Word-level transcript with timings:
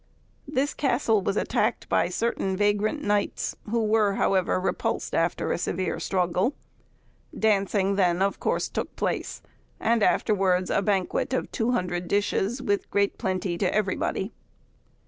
This 0.47 0.73
castle 0.73 1.21
was 1.21 1.37
attacked 1.37 1.87
by 1.87 2.09
certain 2.09 2.57
vagrant 2.57 3.03
knights, 3.03 3.55
who 3.69 3.83
were, 3.85 4.15
however, 4.15 4.59
repulsed 4.59 5.13
after 5.13 5.51
a 5.51 5.59
severe 5.59 5.99
struggle. 5.99 6.55
Dancing 7.37 7.97
then 7.97 8.19
of 8.19 8.39
course 8.39 8.67
took 8.67 8.95
place; 8.95 9.43
and 9.79 10.01
afterwards 10.01 10.71
a 10.71 10.81
banquet 10.81 11.33
of 11.33 11.51
200 11.51 12.07
dishes, 12.07 12.63
with 12.63 12.89
great 12.89 13.19
plenty 13.19 13.59
to 13.59 13.71
everybody. 13.71 14.31